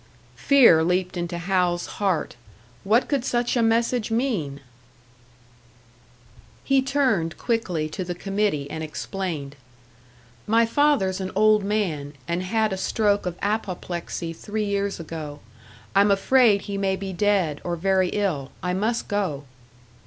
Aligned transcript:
Fear 0.37 0.83
leaped 0.83 1.15
into 1.15 1.37
Hal's 1.37 1.85
heart. 1.85 2.35
What 2.83 3.07
could 3.07 3.23
such 3.23 3.55
a 3.55 3.61
message 3.61 4.09
mean? 4.09 4.61
He 6.63 6.81
turned 6.81 7.37
quickly 7.37 7.87
to 7.89 8.03
the 8.03 8.15
committee 8.15 8.67
and 8.71 8.83
explained. 8.83 9.57
"My 10.47 10.65
father's 10.65 11.21
an 11.21 11.31
old 11.35 11.63
man, 11.63 12.13
and 12.27 12.41
had 12.41 12.73
a 12.73 12.77
stroke 12.77 13.27
of 13.27 13.37
apoplexy 13.43 14.33
three 14.33 14.65
years 14.65 14.99
ago. 14.99 15.39
I'm 15.95 16.09
afraid 16.09 16.63
he 16.63 16.79
may 16.79 16.95
be 16.95 17.13
dead, 17.13 17.61
or 17.63 17.75
very 17.75 18.09
ill. 18.09 18.51
I 18.63 18.73
must 18.73 19.07
go." 19.07 19.43